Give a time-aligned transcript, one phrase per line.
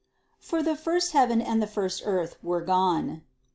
[0.39, 3.21] "For the first heaven and the first earth were gone."